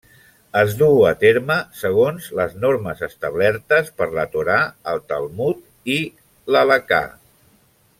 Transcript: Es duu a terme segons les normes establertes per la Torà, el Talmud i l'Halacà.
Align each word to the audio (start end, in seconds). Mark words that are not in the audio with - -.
Es 0.59 0.71
duu 0.77 1.03
a 1.09 1.11
terme 1.23 1.57
segons 1.81 2.31
les 2.39 2.57
normes 2.65 3.05
establertes 3.09 3.93
per 4.01 4.11
la 4.17 4.27
Torà, 4.37 4.59
el 4.95 5.05
Talmud 5.15 5.95
i 5.99 6.03
l'Halacà. 6.55 7.05